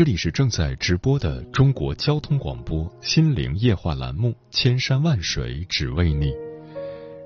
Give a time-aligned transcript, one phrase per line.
[0.00, 6.28] 这里是正在直播的中国交通广播心灵夜话栏目《千山万水只为你》，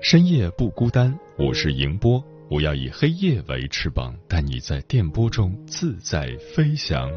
[0.01, 7.09] 深夜不孤单，我是迎波，我要以黑夜为翅膀，带你在电波中自在飞翔。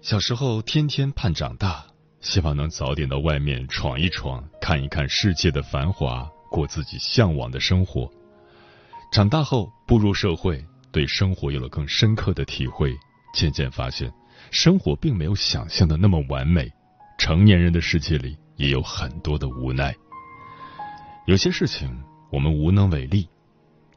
[0.00, 1.84] 小时候天天盼长大，
[2.22, 8.10] 希望能早点到外面闯一闯，看一看世界的繁华，过自己向往的生活。
[9.12, 12.94] 长大后步入社会，对生活有了更深刻的体会，
[13.34, 14.12] 渐渐发现
[14.50, 16.70] 生活并没有想象的那么完美。
[17.18, 19.94] 成年人的世界里也有很多的无奈，
[21.26, 22.00] 有些事情
[22.30, 23.28] 我们无能为力，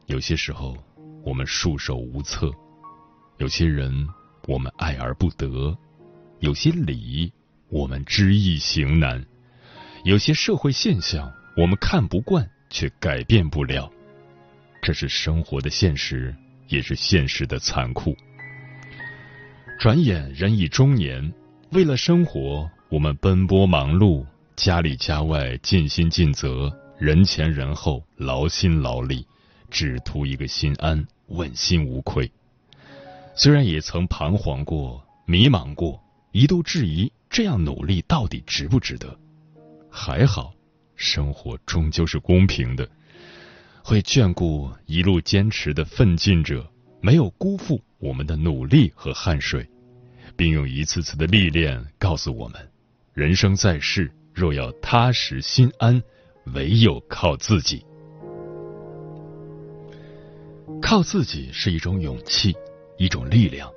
[0.06, 0.76] 有些时候
[1.24, 2.50] 我们束手无策，
[3.38, 4.08] 有些人
[4.48, 5.78] 我们爱而不得，
[6.40, 7.32] 有些理
[7.68, 9.24] 我们知易行难，
[10.04, 13.88] 有些社会现象我们看不惯却改变不了。
[14.82, 16.34] 这是生活的现实，
[16.72, 18.16] 也是现实的残酷。
[19.78, 21.32] 转眼人已中年，
[21.70, 24.24] 为了生活，我们奔波忙碌，
[24.56, 29.26] 家里家外尽心尽责，人前人后劳心劳力，
[29.70, 32.30] 只图一个心安，问心无愧。
[33.34, 36.02] 虽然也曾彷徨过、迷茫过，
[36.32, 39.14] 一度质疑这样努力到底值不值得。
[39.90, 40.54] 还好，
[40.96, 42.88] 生活终究是公平的。
[43.84, 46.64] 会眷顾一路坚持的奋进者，
[47.00, 49.68] 没有辜负我们的努力和汗水，
[50.36, 52.70] 并用一次次的历练告诉我们：
[53.12, 56.00] 人生在世，若要踏实心安，
[56.54, 57.84] 唯有靠自己。
[60.80, 62.54] 靠自己是一种勇气，
[62.98, 63.70] 一种力量，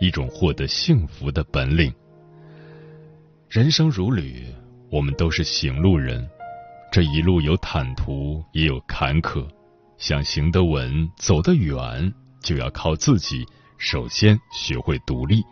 [0.00, 1.92] 一种获得幸福的本领。
[3.48, 4.46] 人生如旅，
[4.90, 6.28] 我们都是行路人。
[6.90, 9.46] 这一路有坦途，也有坎坷。
[9.98, 13.44] 想行得稳、走得远，就要靠自己。
[13.76, 15.44] 首先学会独立，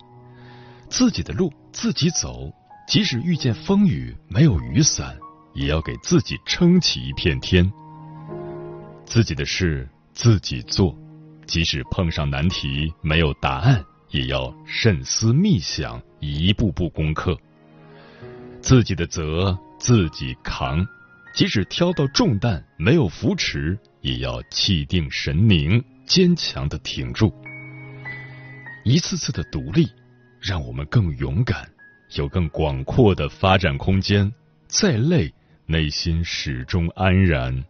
[0.88, 2.50] 自己的路自己走。
[2.88, 5.16] 即使遇见风雨，没有雨伞，
[5.54, 7.70] 也要给自己撑起一片天。
[9.04, 10.96] 自己的事自己做，
[11.46, 17.36] 即使碰上难题没有答案，也要慎思密想，一步步攻克。
[18.60, 20.86] 自己的责自己扛。
[21.36, 27.30] 即使挑到重担没有扶持，也要气定神宁，坚强的挺住。
[28.84, 29.86] 一次次的独立，
[30.40, 31.68] 让我们更勇敢，
[32.14, 34.32] 有更广阔的发展空间。
[34.66, 35.30] 再累，
[35.66, 37.62] 内心始终安然。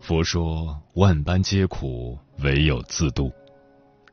[0.00, 3.32] 佛说：“万般皆苦，唯有自渡。”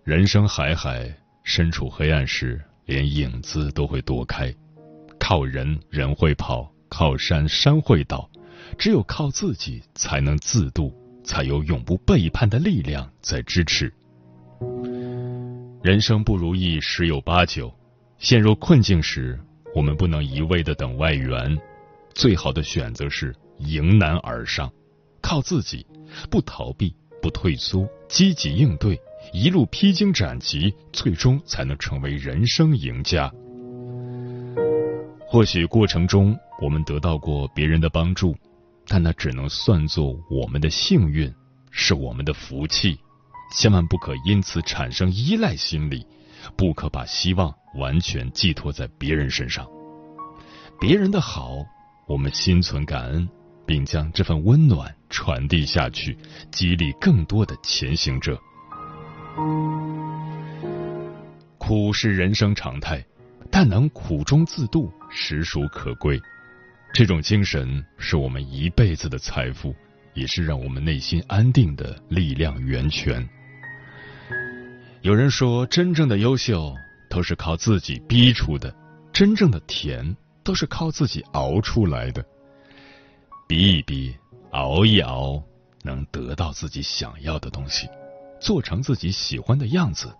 [0.05, 1.11] 人生海海，
[1.43, 4.53] 身处黑暗时，连影子都会躲开。
[5.19, 6.71] 靠人，人会跑。
[6.91, 8.29] 靠山山会倒，
[8.77, 10.93] 只有靠自己才能自渡，
[11.23, 13.91] 才有永不背叛的力量在支持。
[15.81, 17.73] 人生不如意十有八九，
[18.19, 19.39] 陷入困境时，
[19.73, 21.57] 我们不能一味的等外援，
[22.13, 24.69] 最好的选择是迎难而上，
[25.21, 25.87] 靠自己，
[26.29, 28.99] 不逃避，不退缩，积极应对，
[29.31, 33.33] 一路披荆斩棘，最终才能成为人生赢家。
[35.31, 38.35] 或许过程中我们得到过别人的帮助，
[38.85, 41.33] 但那只能算作我们的幸运，
[41.69, 42.99] 是我们的福气。
[43.55, 46.05] 千万不可因此产生依赖心理，
[46.57, 49.65] 不可把希望完全寄托在别人身上。
[50.81, 51.59] 别人的好，
[52.09, 53.29] 我们心存感恩，
[53.65, 56.17] 并将这份温暖传递下去，
[56.51, 58.37] 激励更多的前行者。
[61.57, 63.01] 苦是人生常态。
[63.53, 66.21] 但能苦中自度，实属可贵。
[66.93, 69.75] 这种精神是我们一辈子的财富，
[70.13, 73.27] 也是让我们内心安定的力量源泉。
[75.01, 76.75] 有人说，真正的优秀
[77.09, 78.75] 都是靠自己逼出的，
[79.13, 82.23] 真正的甜都是靠自己熬出来的。
[83.47, 84.15] 逼一逼，
[84.51, 85.41] 熬一熬，
[85.83, 87.87] 能得到自己想要的东西，
[88.39, 90.13] 做成自己喜欢的样子，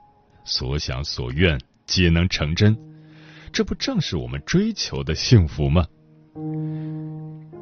[0.46, 2.76] 所想所愿皆能成真。
[3.54, 5.86] 这不正是我们追求的幸福吗？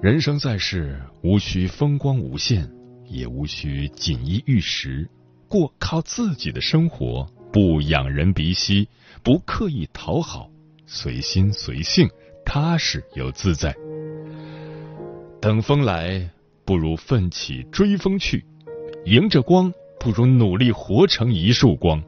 [0.02, 2.70] 人生在世，无需风光无限，
[3.06, 5.10] 也无需锦衣玉食，
[5.48, 8.88] 过靠自己的生活，不仰人鼻息，
[9.24, 10.50] 不刻意讨好，
[10.86, 12.08] 随心随性，
[12.46, 13.76] 踏实又自在。
[15.42, 16.30] 等风来，
[16.66, 18.44] 不如奋起追风去；
[19.06, 22.04] 迎着光，不如努力活成一束光。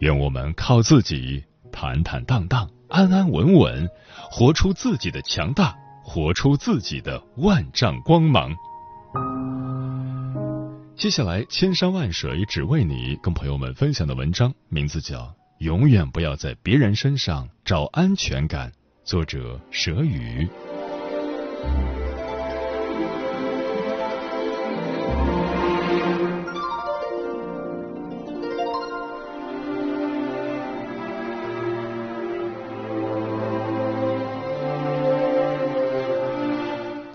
[0.00, 1.44] 愿我们靠自己，
[1.78, 3.86] 坦坦荡荡，安安稳稳，
[4.30, 5.76] 活出自己的强大。
[6.02, 8.50] 活出自己的万丈光芒。
[10.96, 15.18] 接下来，千山万水只为你，跟朋友们分享的文章名字叫
[15.58, 18.70] 《永远不要在别人身上找安全感》，
[19.04, 20.48] 作者蛇语。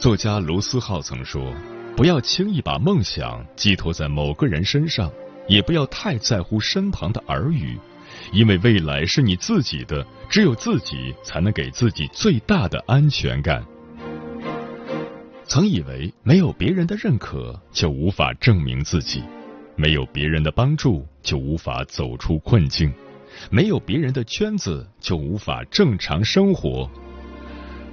[0.01, 1.53] 作家卢思浩曾说
[1.95, 5.11] ：“不要轻易把梦想寄托在某个人身上，
[5.47, 7.77] 也不要太在乎身旁的耳语，
[8.33, 13.63] 因为未来是你自己的，只有自己才能给自己最大的安全感。”
[15.45, 19.21] 曾以为没有别人的认可就无法证明自己，
[19.75, 22.91] 没有别人的帮助就无法走出困境，
[23.51, 26.89] 没有别人的圈子就无法正常生活。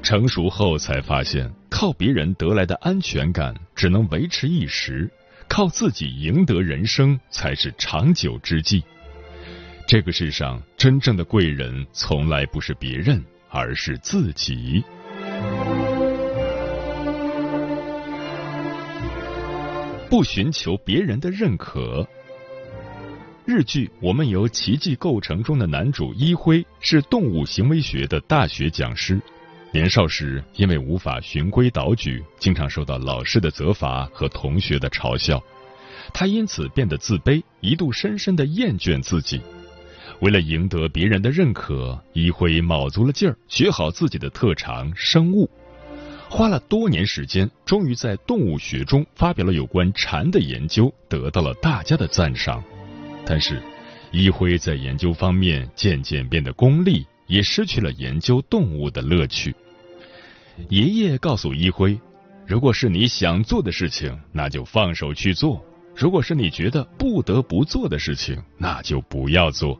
[0.08, 5.06] 成熟后才发现，靠别人得来的安全感只能维持一时，
[5.46, 8.82] 靠自己赢得人生才是长久之计。
[9.86, 14.82] 这个世上真正的贵人，从来不是别人，而是自己。
[20.08, 22.08] 不寻求别人的认可。
[23.44, 29.20] 日剧《我们由奇迹构成》中的男主一辉是动物行为学的大学讲师。
[29.78, 35.40] 年少时，因为无法循规蹈矩，经常受到老师的责罚和同学的嘲笑，
[36.12, 39.40] 他因此变得自卑，一度深深的厌倦自己。
[40.18, 45.48] 为了赢得别人的认可，一辉卯足了劲儿学好自己的特长生物，
[46.28, 52.60] 花了多年时间，终于在动物学中发表了有关蝉的研究，得到了大家的赞赏。
[53.24, 53.62] 但是，
[54.10, 57.06] 一辉在研究方面渐渐变得功利。
[57.28, 59.54] 也失去了研究动物的乐趣。
[60.68, 61.98] 爷爷告诉一辉
[62.46, 65.60] ：“如果是你想做的事情，那就放手去做；
[65.94, 69.78] 如果是你觉得不得不做的事情，那就不要做。”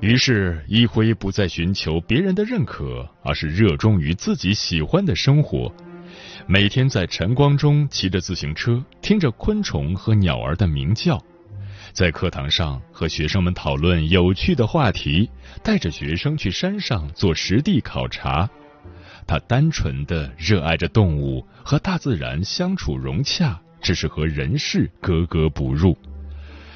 [0.00, 5.72] 于是，一辉不再寻求别人的认可，而是热衷于自己喜欢的生活。
[6.46, 11.20] 每天在晨光中骑着自行车，听着昆虫和鸟儿的鸣叫。
[11.92, 15.28] 在课堂上和学生们讨论有趣的话题，
[15.62, 18.48] 带着学生去山上做实地考察。
[19.26, 25.96] 他单纯的热爱着动物，和大自然相处融洽，只是和人世格格不入。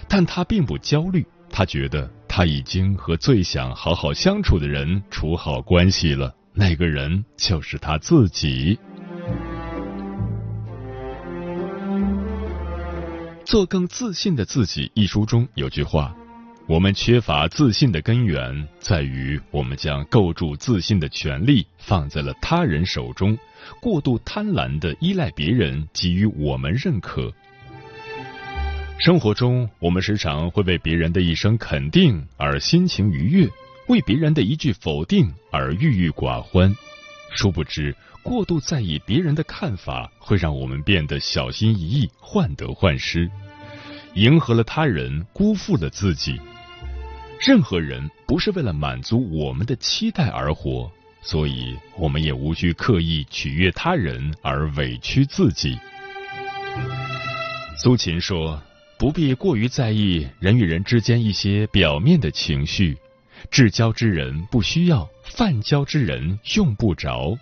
[0.09, 8.79] 但他并不焦虑，他觉得他已经和最想好好相处的人处好关系了，那个人就是他自己。
[13.45, 16.15] 做更自信的自己一书中有句话：
[16.71, 23.37] 我们缺乏自信的根源在于我们将构筑自信的权利放在了他人手中，
[23.83, 27.33] 过度贪婪的依赖别人给予我们认可。
[29.01, 33.49] 生活中，我们时常会为别人的一声肯定而心情愉悦，
[33.89, 36.73] 为别人的一句否定而郁郁寡欢。
[37.35, 43.29] 殊不知，过度在意别人的看法，会让我们变得小心翼翼、患得患失，
[44.15, 46.41] 迎合了他人，辜负了自己。
[47.41, 50.91] 任何人不是为了满足我们的期待而活，
[51.23, 55.79] 所以我们也无需刻意取悦他人而委屈自己。
[57.79, 58.63] 苏秦说
[58.99, 62.99] ：“不必过于在意人与人之间一些表面的情绪。”
[63.51, 67.39] 至交之人不需要，泛交之人用不着。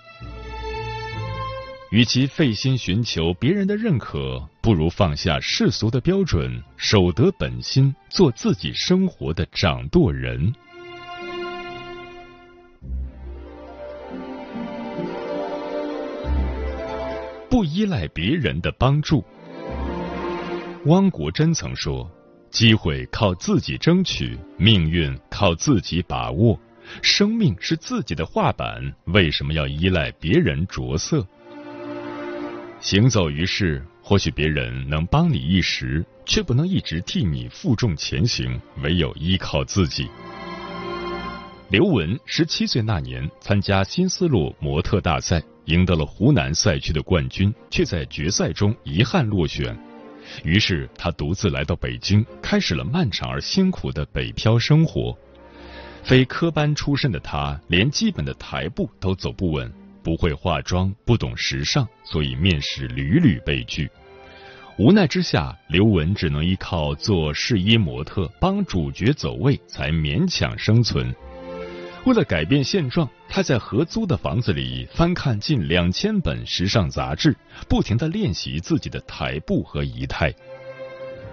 [1.90, 10.52] 与其费心寻求别人的认可，不如放下世俗的标准，守得本心，做自己生活的掌舵人。
[17.48, 19.24] 不依赖别人的帮助。
[20.84, 22.10] 汪国真曾说。
[22.50, 26.58] 机会靠自己争取，命运靠自己把握，
[27.02, 31.26] 生命是自己的画板，为什么要依赖别人着色？
[32.80, 40.08] 行走于世，或许别人能帮你一时，却不能一直替你负重前行，唯有依靠自己。
[41.70, 49.76] 刘雯十七岁那年参加新丝路模特大赛，赢得了湖南赛区的冠军，却在决赛中遗憾落选。
[50.44, 55.16] 于是她独自来到北京，开始了漫长而辛苦的北漂生活。
[56.04, 59.70] 非科班出身的她，连基本的台步都走不稳，
[60.02, 63.90] 不会化妆，不懂时尚，所以面试屡屡被拒。
[64.78, 71.14] 无奈之下，刘雯只能依靠做试衣模特帮主角走位，才勉强生存。
[72.04, 77.36] 为了改变现状，他在合租的房子里翻看近两千本时尚杂志，
[77.68, 80.32] 不停的练习自己的台步和仪态。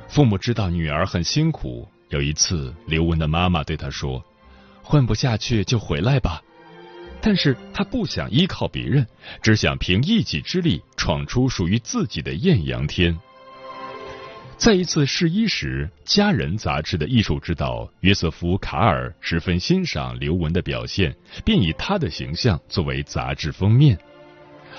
[0.09, 4.23] 父母知道女儿很辛苦，有一次，刘雯的妈妈对她说
[4.83, 6.41] ：“混不下去就回来吧。”
[7.25, 9.03] 但是他不想依靠别人，
[9.41, 13.17] 只想凭一己之力闯出属于自己的艳阳天。
[14.57, 23.97] 在一次试衣时，《家人》杂志的艺术指导约瑟夫·卡尔十分欣赏刘雯的表现，便以她的形象作为杂志封面。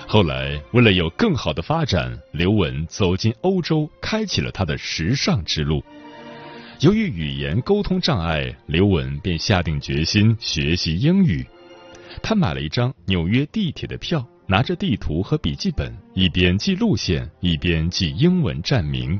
[0.07, 5.83] 后来，为了有更好的发展，刘雯走进欧洲，开启了她的时尚之路。
[6.79, 11.45] 由于语言沟通障碍，刘雯便下定决心学习英语。
[12.21, 19.19] 他买了一张纽约地铁的票，拿着地图和笔记本，一边记路线，一边记英文站名。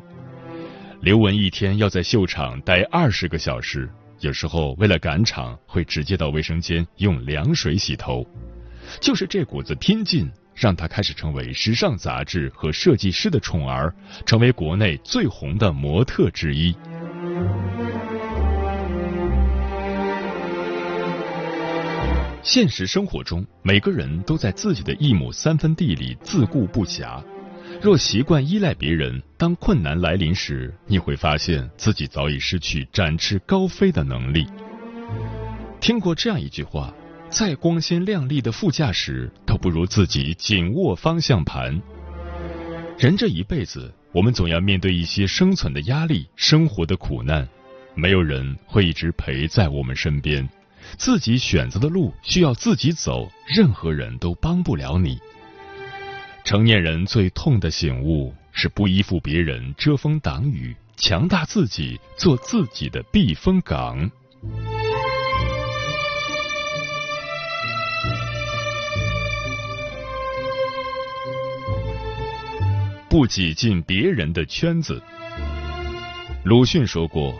[1.01, 3.89] 刘雯一天要在秀场待二十个小时，
[4.19, 8.25] 有时候为了赶场，会直接到卫生间用凉水洗头。
[8.99, 13.93] 就是这股子拼劲，让她开始成为时尚杂志和设计师的宠儿，
[14.25, 16.75] 成为国内最红的模特之一。
[22.47, 27.21] 现实生活中，每个人都在自己的一亩三分地里自顾不暇。
[27.81, 34.47] 若习惯依赖别人，当困难来临时，你会发现自己早已失去展翅高飞的能力。
[35.81, 36.93] 听过这样一句话：
[37.27, 41.81] 再光鲜亮丽的副驾驶，都不如自己紧握方向盘。
[42.97, 47.45] 人这一辈子，我们总要面对一些生存的压力、生活的苦难，
[47.93, 50.47] 没有人会一直陪在我们身边。
[50.97, 55.19] 自己选择的路需要自己走，任何人都帮不了你。
[56.43, 64.09] 成年人最痛的醒悟是不依附别人遮风挡雨，强大自己，做自己的避风港。
[73.09, 75.01] 不挤进别人的圈子。
[76.43, 77.33] 鲁迅说过：“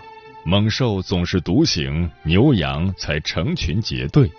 [0.48, 4.32] 猛兽总是独行，牛羊才成群结队。”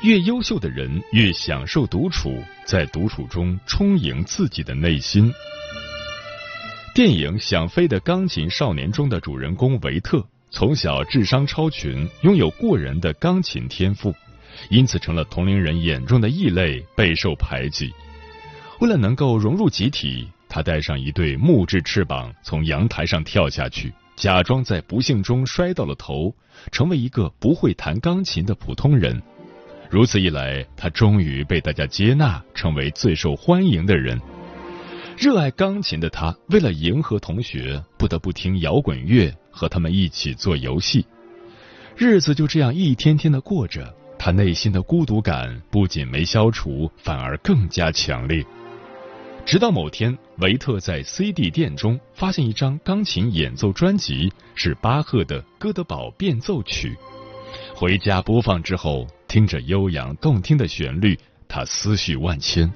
[0.00, 5.30] 越优秀的人越享受独处，在独处中充盈自己的内心。
[6.94, 14.14] 电影《想飞的钢琴少年》中的主人公维特，从小智商超群，拥有过人的钢琴天赋，
[14.70, 17.92] 因此成了同龄人眼中的异类，备受排挤。
[18.80, 26.34] 为了能够融入集体，他带上一对木质翅膀，从阳台上跳下去，假装在不幸中摔到了头，
[26.70, 29.20] 成为一个不会弹钢琴的普通人。
[29.90, 34.20] 如此一来，他终于被大家接纳，成为最受欢迎的人。
[35.16, 41.06] 热爱钢琴的他，为了迎合同学，不得不听摇滚乐，和他们一起做游戏。
[41.96, 48.44] 日子就这样一天天的过着，他内心的孤独感不仅没消除，反而更加强烈。
[49.46, 56.96] 直到某天，维特在 CD 店中发现一张钢琴演奏专辑，是巴赫的《哥德堡变奏曲》。
[57.76, 59.06] 回家播放之后。
[59.26, 62.72] 听着悠扬动听的旋律，他思绪万千。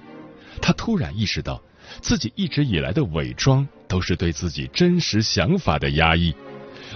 [0.61, 1.63] 他突然意识到，
[2.01, 6.35] 自己一直以来的伪装都是对自己真实想法的压抑。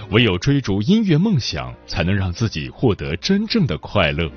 [0.09, 4.29] 唯有追逐音乐梦想，才能让自己获得真正的快乐。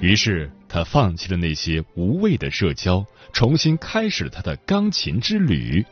[0.00, 5.82] 于是，他放弃了那些无谓的社交，重新开始了他的钢琴之旅。《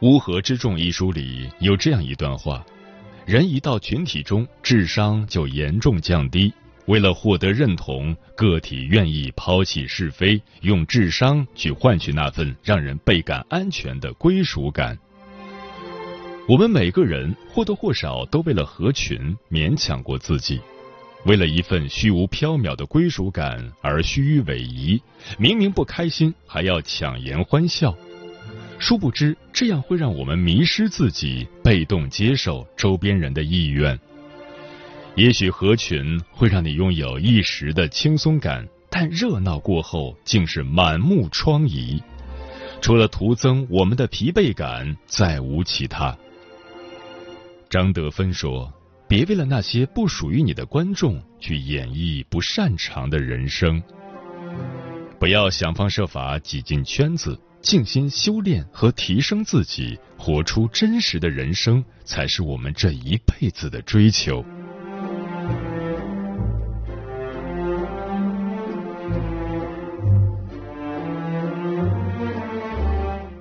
[0.00, 2.64] 乌合之众》一书里有这样一段话。
[3.24, 6.54] 人一到群体中，智商就严重降低。
[6.84, 14.96] 为了获得认同，个体愿意抛弃是非，用智商去换取那份让人倍感安全的归属感。
[16.48, 20.60] 我们每个人或多或少都为了合群勉强过自己，
[21.24, 25.02] 为了一份虚无缥缈的归属感而虚与委蛇，
[25.38, 27.92] 明明不开心还要强颜欢笑。
[28.78, 33.98] 殊不知这样会让我们迷失自己，被动接受周边人的意愿。
[35.16, 42.00] 也许合群会让你拥有一时的轻松感，但热闹过后竟是满目疮痍。
[42.80, 46.16] 除了徒增我们的疲惫感，再无其他。
[47.68, 48.72] 张德芬说
[49.08, 53.82] ：“别为了那些不属于你的观众去演绎不擅长的人生，
[55.18, 64.44] 不要想方设法挤进圈子，静心修炼和提升自己，活出真实的人生，才是我们这一辈子的追求。”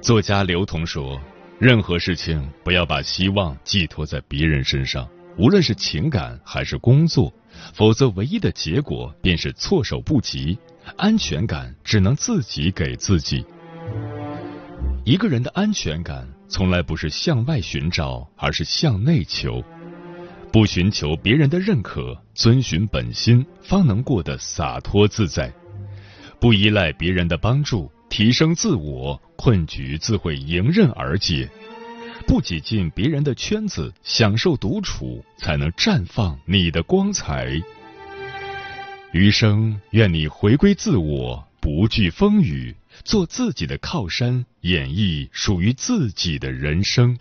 [0.02, 1.22] 作家刘同说
[1.58, 5.08] ：“任何事情不要把希望寄托在别人身上，
[5.38, 7.34] 无论是情感还是工作，
[7.74, 10.58] 否则唯一的结果便是措手不及。
[10.98, 13.44] 安全感只能自己给自己。
[15.06, 19.64] 一个人的安全感从来不是向外寻找，而是向内求。
[20.52, 25.52] 不寻求别人的认可，遵循本心，方能过得洒脱自在。
[26.40, 31.50] 不依赖别人的帮助。”提升自我，困局自会迎刃而解。
[32.28, 37.62] 不挤进别人的圈子，享受独处，才能绽放你的光彩。
[39.12, 47.18] 余生，愿你回归自我，不惧风雨，做自己的靠山，演绎属于自己的人生。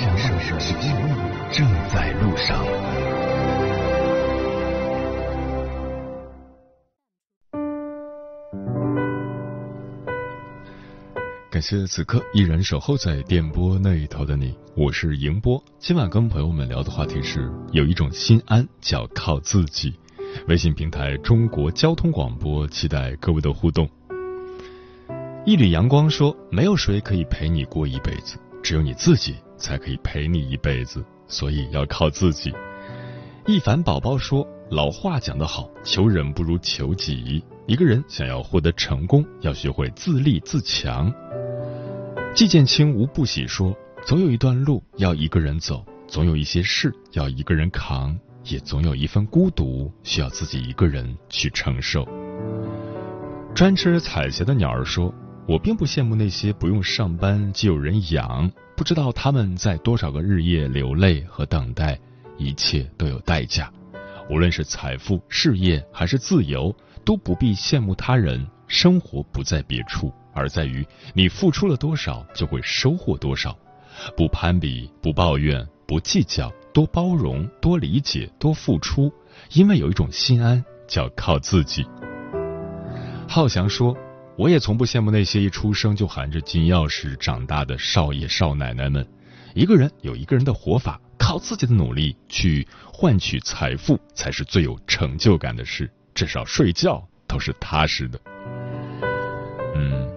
[0.00, 1.12] 千山万水只为你，
[1.52, 2.64] 正在路上。
[11.50, 15.62] 感谢此刻依然守候在电波那一头的你，我是迎波。
[15.78, 19.92] 今晚跟朋友们聊的话题是，有一种心安叫靠自己。
[20.48, 23.86] 微信平台中国交通广播，期待各位的互动。
[25.44, 32.52] 一缕阳光说：“没有谁可以陪你过一辈子，只有你自己才可以陪你一辈子，所以要靠自己。”
[33.46, 37.44] 一凡宝宝说：“老话讲得好，求人不如求己。
[37.66, 41.12] 一个人想要获得成功，要学会自立自强。”
[42.34, 52.08] 季建清无不喜说：“总有一段路要一个人走，总有一些事要一个人扛。”也总有一份孤独需要自己一个人去承受。
[53.54, 55.14] 专吃彩霞的鸟儿说
[55.46, 62.00] ：“我并不羡慕那些不用上班就有人养，不知道他们在多少个日夜流泪和等待，
[62.38, 63.70] 一切都有代价。
[64.30, 68.48] 无论是财富、事业还是自由，都不必羡慕他人。
[68.68, 73.54] 生活不在别处，而在于你付出了多少，就会收获多少。
[74.16, 79.12] 不攀比，不抱怨，不计较。”多包容，多理解，多付出，
[79.52, 81.84] 因为有一种心安，叫靠自己。
[83.28, 83.94] 浩翔说
[84.40, 89.06] ：“我也从不羡慕那些一出生就含着金钥匙长大的少爷少奶奶们。
[89.52, 95.90] 一个人有一个人的活法，靠自己的努力去换取财富，才是最有成就感的事。
[96.14, 98.18] 至少睡觉都是踏实的。
[99.74, 100.10] 嗯，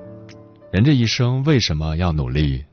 [0.72, 2.64] 人这一生为什么要努力？”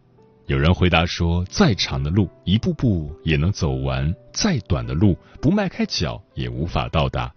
[0.47, 7.35] 有人回答说：“再长的路，一步步也能走完；再短的路，不迈开脚也无法到达。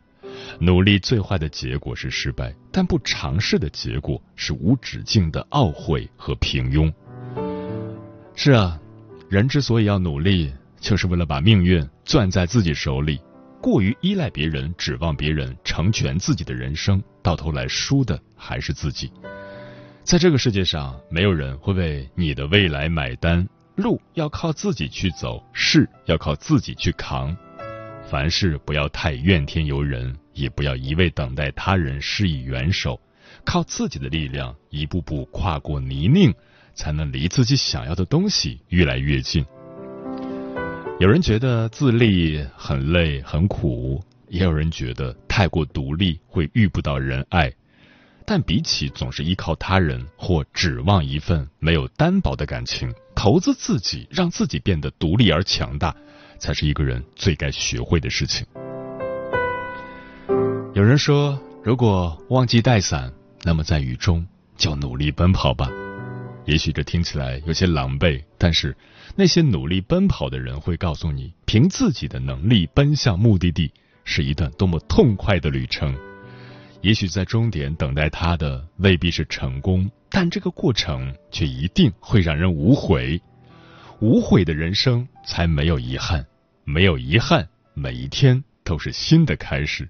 [0.60, 6.92] 努力最坏的结果是失败，但不尝试的结果是无止境的懊悔和平庸。”
[8.36, 8.80] 是啊，
[9.30, 13.20] 人之所以要努力，就是为了把命运攥在自己手里。
[13.62, 19.10] 过于依赖别人，指望别人成全自己的人生，到头来输的还是自己。
[20.04, 23.48] 在这个世界上，没有人会为你的未来买单。
[23.76, 27.36] 路要靠自己去走，事要靠自己去扛。
[28.10, 33.00] 凡事不要太怨天尤人，也不要一味等待他人施以援手，
[33.46, 36.34] 靠自己的力量一步步跨过泥泞，
[36.76, 39.46] 才能离自己想要的东西越来越近。
[41.00, 47.52] 有人觉得自立很累很苦，也有人觉得太过独立会遇不到人爱。
[48.26, 55.94] 但比起总是依靠他人或指望一份没有担保的感情，投资自己，让自己变得独立而强大，
[56.40, 58.48] 才是一个人最该学会的事情。
[60.76, 64.26] 有人说，如果忘记带伞，那么在雨中
[64.58, 65.70] 就努力奔跑吧。
[66.46, 68.76] 也许这听起来有些狼狈，但是
[69.16, 73.72] 那些努力奔跑的人会告诉你，凭自己的能力奔向目的地，
[74.04, 75.96] 是一段多么痛快的旅程。
[76.82, 83.22] 也许在终点等待他的未必是成功，但这个过程却一定会让人无悔。
[84.00, 86.26] 无悔的人生才没有遗憾，
[86.64, 89.88] 没有遗憾，每一天都是新的开始。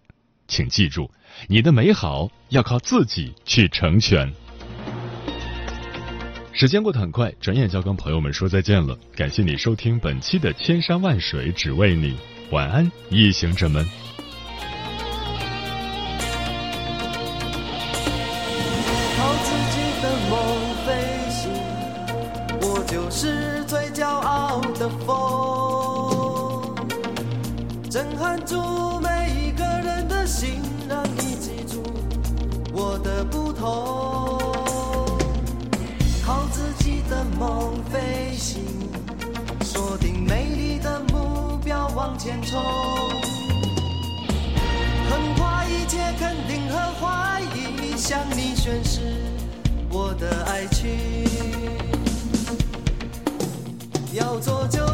[0.47, 1.09] 请记住，
[1.47, 4.31] 你的美好要靠自己去成全。
[6.51, 8.97] 时间过得很快，转眼就要跟朋友们说再见了。
[9.15, 12.11] 感谢你收听本期的《千山万水只为你》，
[12.51, 13.83] 晚安，异行者们。
[33.63, 35.17] 的不同。
[36.25, 38.61] 靠自己的梦飞行，
[39.61, 42.61] 锁定美丽的目标往前冲。
[45.09, 49.01] 横跨一切肯定和怀疑，向你宣誓
[49.89, 50.97] 我的爱情。
[54.13, 54.85] 要做就